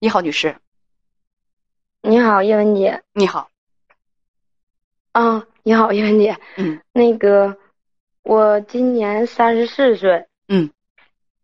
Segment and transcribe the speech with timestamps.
[0.00, 0.54] 你好，女士。
[2.02, 3.02] 你好，叶文姐。
[3.14, 3.50] 你好。
[5.10, 6.36] 啊，你好，叶文姐。
[6.56, 6.80] 嗯。
[6.92, 7.58] 那个，
[8.22, 10.24] 我今年三十四岁。
[10.46, 10.70] 嗯。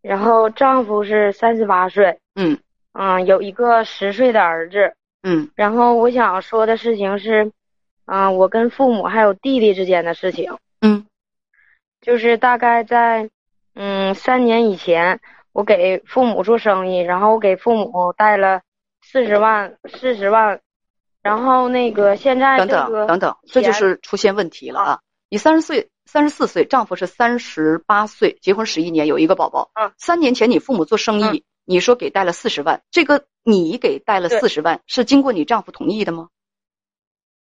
[0.02, 2.20] 然后丈夫是三十八岁。
[2.36, 2.56] 嗯。
[2.92, 4.94] 嗯，有一个十岁的儿子。
[5.24, 5.50] 嗯。
[5.56, 7.50] 然后我想说的事情是，
[8.04, 10.56] 嗯，我跟父母还有弟弟之间的事情。
[10.80, 11.04] 嗯。
[12.00, 13.28] 就是大概在，
[13.74, 15.20] 嗯，三年以前，
[15.54, 18.60] 我给父母做生意，然后我给父母贷了
[19.00, 20.60] 四十万，四十万，
[21.22, 25.00] 然后那个现在等等等等，这就是出现问题了啊！
[25.28, 29.70] 你三十岁，三十四岁，丈夫是三十八岁，结婚十一年，有一个宝宝。
[29.74, 29.92] 嗯。
[29.96, 36.30] 三年前你父母做生意，你说给贷了四十万，这个你给贷了四十万，是经过你丈夫同意的吗？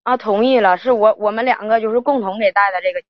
[0.02, 3.08] 啊，同意了，是我我们两个就是共同给贷的这个钱。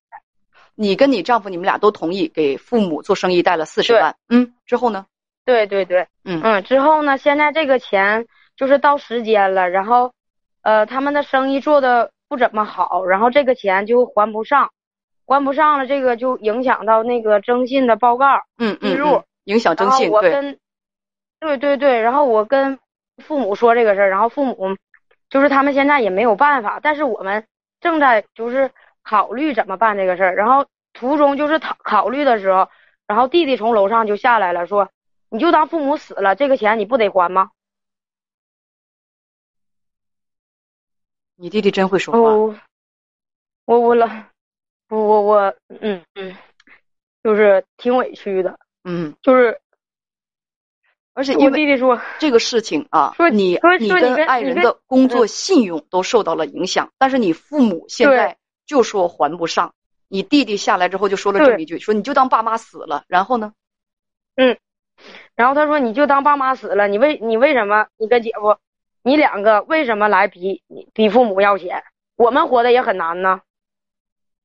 [0.75, 5.05] 你跟你丈夫，你们俩都同意给父母做生意贷了四十万，嗯，之后呢？
[5.45, 7.17] 对对对，嗯嗯，之后呢？
[7.17, 10.13] 现在这个钱就是到时间了，然后，
[10.61, 14.71] 呃，他们的生意做的不怎么好，然后这个钱就还不上，
[15.27, 18.25] 还不上了，这个就影响到那个征信的报告，
[18.57, 20.57] 嗯记录，影响征信，我跟，
[21.39, 22.79] 对对对，然后我跟
[23.17, 24.75] 父母说这个事儿，然后父母
[25.29, 27.45] 就是他们现在也没有办法，但是我们
[27.79, 28.71] 正在就是。
[29.03, 32.69] 考虑怎么办这个事儿，然后途中就是考考虑的时候，
[33.05, 34.89] 然后弟弟从楼上就下来了，说
[35.29, 37.49] ：“你就当父母死了，这个钱你不得还吗？”
[41.35, 42.19] 你弟弟真会说话。
[43.65, 44.07] 我我老，
[44.89, 46.35] 我我我嗯嗯，
[47.23, 48.59] 就是挺委屈的。
[48.83, 49.59] 嗯，就是，
[51.13, 58.37] 而且我弟弟说这个事情啊，说你你跟爱人的工作信用都受到了影响，但是你父母现在。
[58.65, 59.73] 就说还不上，
[60.07, 63.53] 你弟弟下来之后就说了这么一句，说你就当爸妈死了，然后呢？
[64.35, 64.57] 嗯，
[65.35, 68.57] 然后他说你就当爸妈死了，你为你为什么你跟姐夫，
[69.03, 71.83] 你两个为什么来逼逼父母要钱？
[72.15, 73.41] 我们活的也很难呢，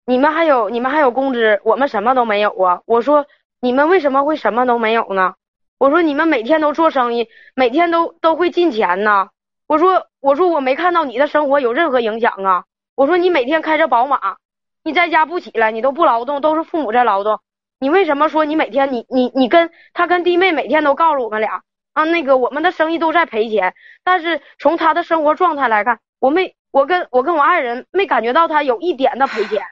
[0.05, 2.81] 你们还有你们还有工资，我们什么都没有啊！
[2.87, 3.27] 我说
[3.61, 5.35] 你们为什么会什么都没有呢？
[5.79, 9.29] 我说你们每天都做生意，每天都都会进钱呢。
[9.67, 12.65] 我说我说我没看到你的生活有任何影响啊。
[12.99, 14.39] 我说你每天开着宝马，
[14.83, 17.39] 你在家不起来，你都不劳动，都是父母在劳动。
[17.79, 23.73] 你为什么说你每天你你你跟他跟弟妹每天都告诉我们俩啊，那个我们的生意都在赔钱，
[24.03, 29.63] 但是从他的生活状态来看，我没我跟我跟我爱人没感觉到他有一点的赔钱。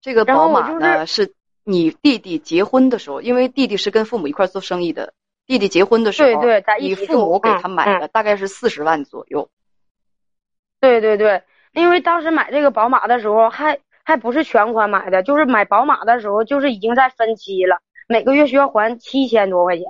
[0.00, 5.14] 这个宝马呢是你弟弟结婚的时候，因为弟弟是跟父母一块做生意的，
[5.46, 9.48] 弟弟结婚的时候，对对，你父母给他买的大概是四十万左右。
[10.84, 19.86] 对对对，因为当时买这个宝马的时候，还还不是全款买的，就是买宝马的时候，就是已经在分期了，每个月需要还七千多块钱。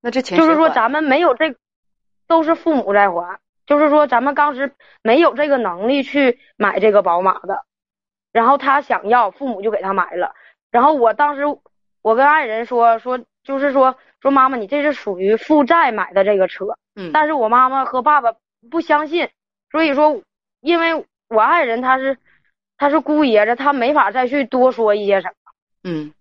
[0.00, 1.54] 那这钱就是说咱们没有这，
[2.26, 4.72] 都是父母在还，就是说咱们当时
[5.02, 7.64] 没有这个能力去买这个宝马的，
[8.32, 10.34] 然后他想要，父母就给他买了。
[10.70, 11.42] 然后我当时
[12.00, 18.34] 我跟爱人说说，就是说说妈妈，你这是属于负债买的这个车，嗯，但是我妈妈和爸爸。
[18.68, 19.30] 不相信，
[19.70, 20.22] 所以说，
[20.60, 22.18] 因为我爱人他是
[22.76, 25.34] 他是姑爷子，他没法再去多说一些什么。
[25.84, 26.12] 嗯，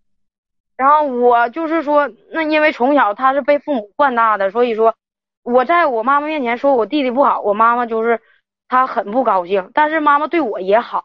[0.77, 4.95] 然后我就是说，那因为从小他是被父母惯大的，所以说
[5.43, 8.21] 我在我妈妈面前说我弟弟不好，我妈妈就是
[8.67, 9.71] 她很不高兴。
[9.73, 11.03] 但是妈妈对我也好，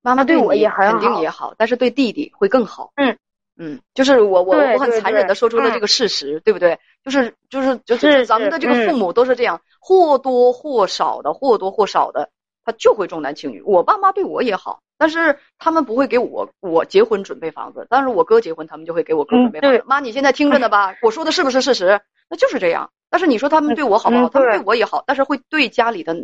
[0.00, 2.92] 妈妈对我也很好，肯定也好，但是对弟弟会更好。
[2.96, 3.16] 嗯。
[3.58, 6.78] 嗯，就是我我我很残忍的说出了这个事实，对不对？
[7.04, 12.30] 就是就是就是咱们的这个父母都是这样，或多或少的，或多或少的，
[12.64, 13.60] 他就会重男轻女。
[13.62, 19.84] 我爸妈对我也好，但是他们不会给我我结婚准备房子，但是我哥结婚，他们就会给我哥准备房子。
[19.86, 20.96] 妈，你现在听着呢吧？
[21.02, 22.00] 我说的是不是事实？
[22.30, 22.90] 那就是这样。
[23.10, 24.30] 但是你说他们对我好不好？
[24.30, 26.16] 他们对我也好，但是会对家里的，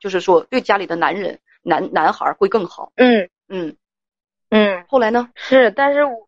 [0.00, 2.90] 就是说对家里的男人男男孩会更好。
[2.96, 3.76] 嗯嗯
[4.50, 4.84] 嗯。
[4.88, 5.30] 后来呢？
[5.36, 6.26] 是，但是我。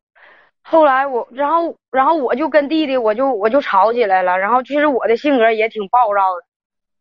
[0.67, 4.39] 后来我，然后，然后我就跟弟弟，我就我就吵起来了。
[4.39, 6.43] 然后其实我的性格也挺暴躁的，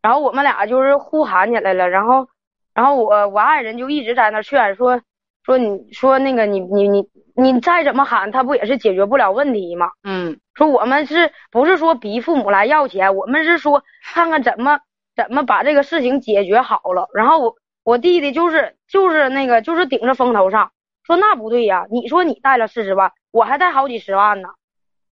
[0.02, 1.88] 然后我们俩就是互喊起来了。
[1.88, 2.28] 然后，
[2.74, 5.00] 然后我我爱人就一直在那劝说，
[5.46, 9.92] 说你说那个你你你你再怎么喊，他不也是解决不了问题吗？
[10.04, 13.16] 嗯，说我们是不是说逼父母来要钱？
[13.16, 13.82] 我们是说
[14.14, 14.78] 看看怎么
[15.16, 17.08] 怎么把这个事情解决好了。
[17.14, 17.56] 然后我
[17.86, 20.72] 我弟弟就是就是那个就是顶着风头上
[21.08, 23.14] 说那不对呀，你说你贷了四十万。
[23.34, 24.50] 我还贷好几十万呢，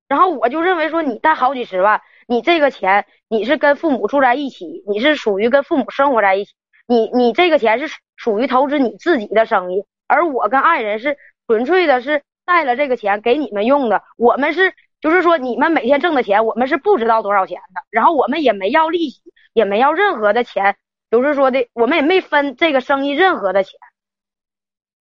[0.08, 6.54] 然后我就认为说你贷好几十万，你这个钱你是跟父母住在一起，你是属于跟父母生活在一起，
[6.88, 14.72] 你你这个钱是属于投资你自己的生意，而我跟爱人是纯粹的是贷了这个钱给你们用的，我们是
[15.02, 19.22] 就是说你们每天挣的钱，我们是不知道多少钱的，然后我们也没要利息，
[19.54, 20.76] 也没要任何的钱，
[21.10, 23.80] 就是说的我们也没分这个生意任何的钱，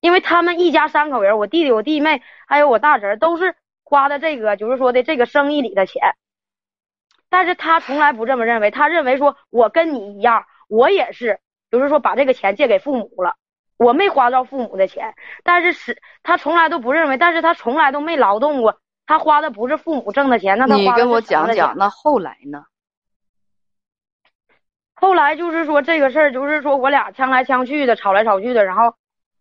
[0.00, 3.54] 因为他们一家三口人，我弟弟、我弟妹还有我大侄儿都是
[3.84, 6.14] 花的这个，就是说的这个生意里的钱，
[7.28, 13.36] 但是他从来不这么认为，他认为说我跟你一样，我也是，就是说把这个钱借给父母了，
[13.76, 15.14] 我没花到父母的钱，
[15.44, 18.80] 但是是他从来都不认为，但是他从来都没劳动过。
[19.06, 22.62] 他花的不是父母挣的钱，那他你跟我讲讲，那后来呢？
[24.94, 28.94] 后来就是说这个事儿，就是说我俩呛来呛去的，吵来吵去的，然后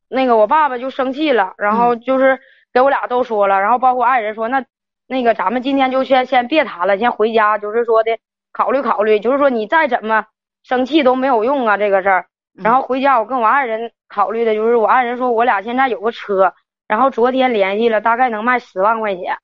[0.10, 2.40] 那个我爸爸就生气了，然后就是
[2.74, 4.66] 给我俩都说了，然后包括爱人说，那
[5.08, 8.18] 那个咱们今天就先先别谈了，先回家，就是说的
[8.52, 10.26] 考虑考虑，就是说你再怎么
[10.64, 12.26] 生气都没有用啊，这个事儿。
[12.62, 16.54] 然后回家我跟我爱人考虑的就是，我爱人说我俩现在有个车，
[16.88, 19.38] 然后昨天联系了，大概能卖十万块钱。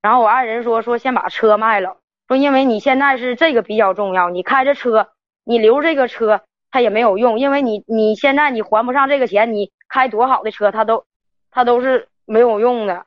[0.00, 1.98] 然后我爱人说说先把车卖了，
[2.28, 5.08] 说因为你现在是这个比较重要，你开着车，
[5.44, 6.40] 你留这个车
[6.70, 11.04] 他也没有用，因为你你现在你还不上这个钱，你开多好的车他都
[11.50, 13.04] 他都是没有用的。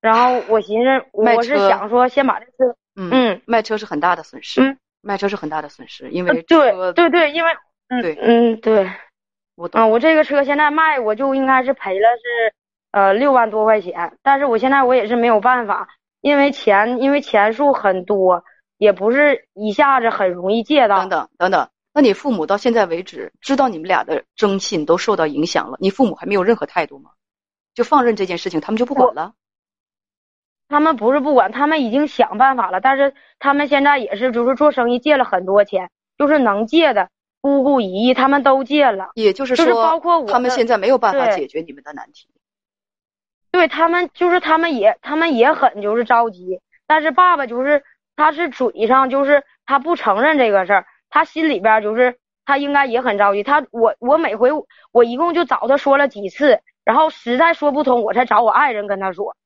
[0.00, 7.50] 然后我寻思我是想说先把这车，嗯，卖车是很大的损失，嗯，卖车是很大的损失，因为对对对，因为
[7.88, 8.90] 嗯对嗯对，
[9.56, 12.54] 我啊我这个车现在卖我就应该是赔了是
[12.92, 15.88] 呃六万多块钱，但是我现在我也是没有办法。
[16.20, 18.42] 因为钱，因为钱数很多，
[18.76, 20.98] 也不是一下子很容易借到。
[20.98, 27.10] 等等等等，那你父母到现在为止知道你们俩的征信都受到影响了，你父母还没有任何态度吗？
[27.74, 29.34] 就放任这件事情，他们就不管了？
[30.68, 37.10] 他们不是不管，他们已经想办法了，但是他们现在也是就是做生意借了很多钱，就是能借的，
[37.40, 39.10] 姑姑姨姨他们都借了。
[39.14, 42.28] 也就是说，包括我，他们现在没有办法解决你们的难题。
[43.50, 47.82] 对他们就是他们也他们也很就是着急，但是爸爸就是
[48.14, 53.42] 他是嘴上就是他不承认这个事儿，他心里边就是他应该也很着急。
[53.42, 54.50] 他我我每回
[54.92, 59.36] 我一共就找他说了几次，然后实在说不通，我才找我爱人跟他说。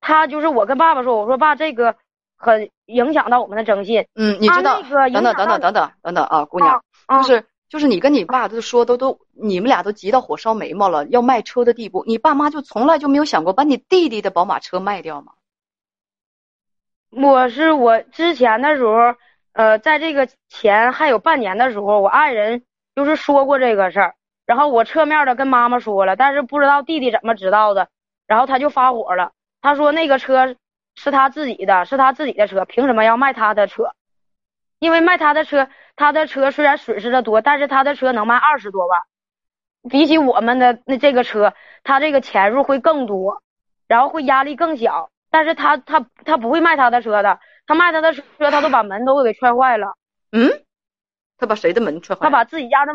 [0.00, 1.96] 他就是我跟爸爸说，我说爸这个
[2.36, 4.06] 很影响到我们的征信。
[4.14, 7.46] 嗯，你知道等等等等等等等等啊，姑娘就是。
[7.72, 15.32] 就是你跟你爸都说都都，你们俩都急到火烧眉毛了，要卖车的地步，你爸妈就从来就没有想过把你弟弟的宝马车卖掉吗？
[17.08, 19.14] 我是我之前的时候，
[19.52, 22.64] 呃，在这个前还有半年的时候，我爱人
[22.94, 24.14] 就是说过这个事儿，
[24.46, 27.88] 然后我侧面的跟妈妈说了，但是不知道弟弟怎么知道的，
[28.26, 30.56] 然后他就发火了，他说那个车
[30.94, 33.90] 是他自己的，是他自己的车，凭什么要卖他的车？
[34.78, 39.00] 因为卖他的车，他的车虽然损失的多，但是他的车能卖二十多万，
[39.88, 41.54] 比起我们的那这个车，
[41.84, 43.42] 他这个钱数会更多，
[43.86, 45.10] 然后会压力更小。
[45.30, 47.38] 但是他他他不会卖他的车的，
[47.72, 49.96] 他卖他的车，他都把门都给踹坏了。
[50.30, 50.50] 嗯，
[51.38, 52.30] 他把谁的门踹坏了？
[52.30, 52.92] 他把自己家的，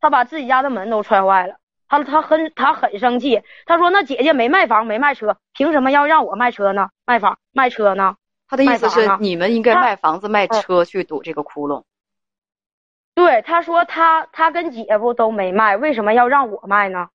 [0.00, 1.56] 他把自己家的门都踹坏了。
[1.88, 6.90] 他他很他很生气，他说：“那姐姐没卖房没卖车，凭什么要让我卖车呢？
[7.06, 8.16] 卖房卖车呢？”
[8.46, 11.84] 他的意思是，你们应该卖房子、卖车去堵这个窟窿。
[13.14, 17.08] 对，他说他他跟姐夫都没卖，为什么要让我卖呢？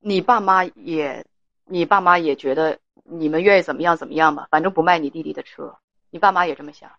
[0.00, 1.24] 你爸妈也，
[1.66, 2.80] 你爸妈也觉得
[3.10, 5.76] 你们愿意怎么样怎么样吧，反正不卖你弟弟的车。
[6.10, 6.90] 你爸妈也这么想。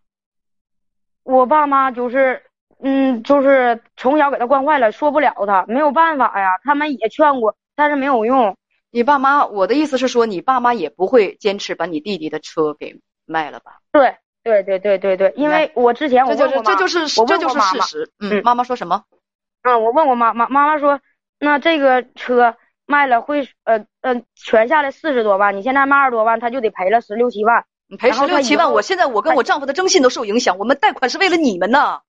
[1.23, 2.43] 我爸妈就是，
[2.79, 6.57] 嗯，就是从小给他惯坏了，说不了他，没有办法呀。
[6.63, 8.57] 他们也劝过，但是没有用。
[8.89, 13.79] 你爸妈，我的意思是说，你爸妈也不会坚持把你弟弟的车给卖了吧？
[13.91, 18.11] 对，对，对，对，对，对，因为我之前我这就是这就是事实。
[18.19, 19.03] 嗯，妈妈说什么？
[19.61, 20.99] 嗯，我问过妈妈，妈妈说，
[21.39, 22.57] 那这个车
[22.91, 27.65] 卖了会呃呃全下来四十多万，你现在卖二十多万，他就得赔了十六七万。
[27.87, 32.01] 你赔十六七万，我现在我跟我丈夫的征信都受影响，我们贷款是为了你们呢。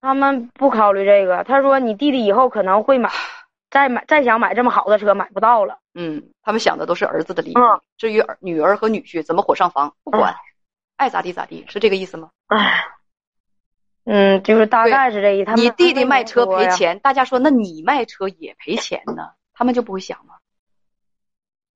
[0.00, 3.10] 他们不考虑这个，他说你弟弟以后可能会买。
[3.68, 5.76] 再买再想买这么好的车买不到了。
[5.92, 7.54] 嗯，他们想的都是儿子的利益。
[7.54, 10.34] 嗯，至于儿女儿和女婿怎么火上房，不管，
[10.96, 12.30] 爱咋地咋地，是这个意思吗？
[12.46, 12.84] 哎，
[14.06, 15.52] 嗯，就是大概是这意思。
[15.54, 19.30] 你弟弟卖车赔钱，大家说那你卖车也赔钱呢？
[19.52, 20.34] 他们就不会想吗？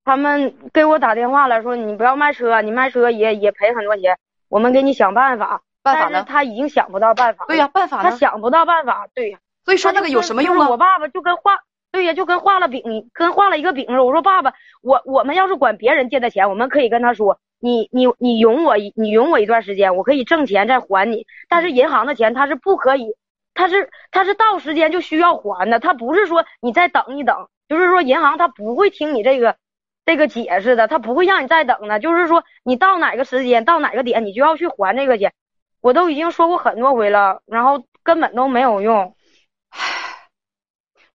[0.04, 4.16] 他们给我打电话了，说你不要卖车，你卖车也也赔很多钱，
[4.48, 5.62] 我们给你想办法。
[5.82, 6.24] 办法呢？
[6.28, 7.46] 他已经想不到办法。
[7.48, 9.08] 对呀，办法他想不到办法。
[9.14, 9.38] 对呀。
[9.64, 10.68] 所以说那个有什么用啊？
[10.68, 11.58] 我爸爸就跟画。
[11.90, 14.04] 对呀，就跟画了饼，跟画了一个饼似的。
[14.04, 21.26] 我说爸爸，我我们要是管别人借的钱，我们可以跟他说，你你你容我一，你容我一段时间，我可以挣钱再还你。
[21.48, 23.14] 但是银行的钱他是不可以，
[23.54, 29.56] 他是他是到时间就需要还的，他不是说你再等一等，就是说银行他不会听你这个，
[30.04, 32.00] 这个解释的，他不会让你再等的。
[32.00, 35.32] 就是说，你到哪个时间，到哪个点，你就要去还这个钱。
[35.80, 39.14] 我都已经说过很多回了，然后根本都没有用。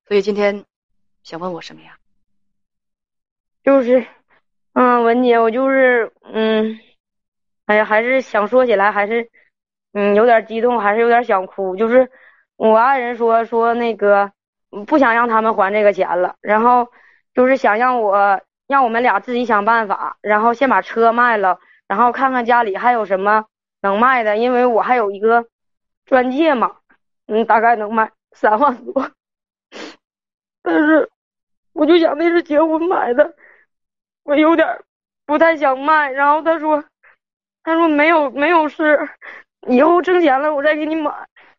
[0.07, 0.65] 所以今天
[1.23, 1.97] 想问我什么呀？
[3.63, 4.05] 就是，
[4.75, 6.77] 嗯，文姐，我就是，嗯，
[7.65, 9.29] 哎呀，还是想说起来，还是，
[9.93, 11.77] 嗯，有点激动，还是有点想哭。
[11.77, 12.11] 就是
[12.57, 14.33] 我爱人说说那个，
[14.85, 16.89] 不想让他们还这个钱了，然后
[17.33, 23.45] 就是想让我让我们俩自己想办法，然后先把车卖了，然后看看家里还有什么
[23.81, 25.45] 能卖的，因为我还有一个
[26.05, 26.75] 钻戒嘛，
[27.27, 29.09] 嗯，大概能卖三万多。
[30.61, 31.09] 但是，
[31.71, 33.35] 我就想那是结婚买的，
[34.25, 34.67] 我有点
[35.25, 36.11] 不太想卖。
[36.11, 36.83] 然后他说，
[37.63, 38.99] 他说没有没有事，
[39.69, 41.09] 以后挣钱了我再给你买。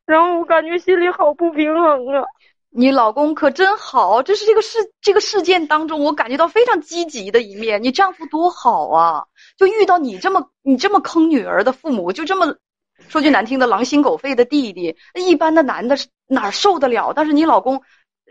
[0.04, 2.22] 然后我感觉心里好不平衡啊。
[2.68, 7.82] 你老公可真好，这是这个事这个事件当中我感觉到非常积极的一面。
[7.82, 9.24] 你丈夫多好啊，
[9.56, 12.54] 就遇到你这么你这么坑女儿的父母，就这么
[13.08, 15.96] 说句难听的狼心狗肺的弟弟，一般的男的
[16.26, 17.12] 哪受得了？
[17.14, 17.82] 但是你老公。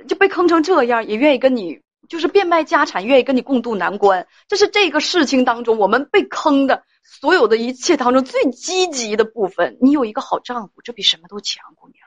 [0.10, 4.28] 就被坑成这样，也愿意跟你就是变卖家产，愿意跟你共度难关。
[4.48, 9.78] 这是这个事情当中我们被坑的所有的一切当中最积极的部分。
[9.82, 11.98] 你有一个好丈夫，这比什么都强，姑娘，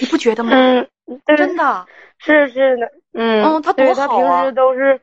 [0.00, 0.50] 你不觉得吗？
[0.52, 0.88] 嗯，
[1.36, 1.86] 真的
[2.18, 4.06] 是是的，嗯嗯，他多好啊！
[4.06, 5.00] 他平时都是，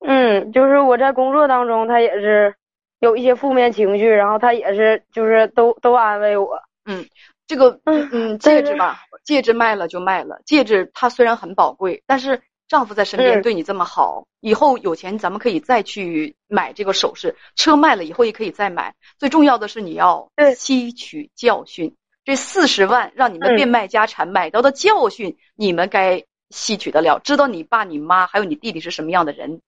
[0.00, 2.54] 嗯，就是我在工作当中，他也是
[3.00, 6.58] 有一些负面情绪，然后他也是就是都都安慰我。
[6.84, 7.06] 嗯，
[7.46, 9.00] 这个嗯戒指吧。
[9.24, 12.42] 戒指卖了就卖了，戒指它虽然很宝贵，但是
[12.72, 17.36] 丈夫在身边对你这么好，以后有钱咱们可以再去买这个首饰。
[17.54, 18.94] 车卖了以后也可以再买。
[19.18, 27.18] 最重要的是你要吸取教训，这四十万让你们变卖家产买到的教训，你们该吸取得了。
[27.18, 29.60] 知道你爸、你妈还有你弟弟是什么样的人，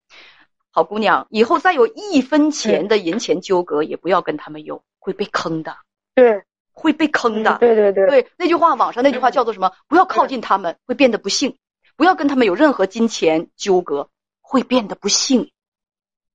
[0.72, 5.76] 好姑娘，以后再有一分钱的银钱纠葛，也不要跟他们有，会被坑的。
[6.14, 6.42] 对。
[6.76, 9.70] 会被坑的，对对对，对那句话，网上那句话叫做什么？
[9.86, 11.52] 不要靠近他们，会变得不幸；
[11.96, 14.08] 不要跟他们有任何金钱纠葛，
[14.40, 15.50] 会变得不幸。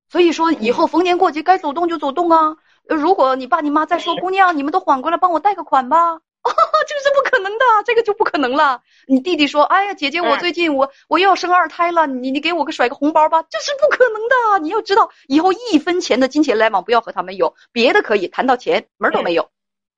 [0.08, 2.56] 所以说，以后逢年过节该走动就走动啊！
[2.84, 8.82] 如果你爸你妈再说，姑娘，你们都缓过来，帮我贷个款吧， 这个是不可能的，这个就不可能了。
[9.06, 14.58] 你弟弟说，哎呀，姐姐，我最近我我又要生二胎了，你你给我个甩个红包吧，这是不可能的。
[14.62, 19.50] 你要知道，以后一分钱的金钱来往不要和他们有，别的可以谈到钱门都没有。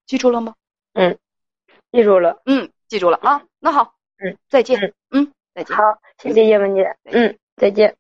[0.07, 0.55] 记住了吗？
[0.93, 1.17] 嗯，
[1.91, 2.43] 记住了。
[2.45, 3.43] 嗯，记住了啊。
[3.61, 4.93] 那好，嗯，再见。
[5.11, 5.33] 嗯。
[5.69, 6.97] 好，谢谢叶文姐。
[7.05, 7.95] 嗯，再见。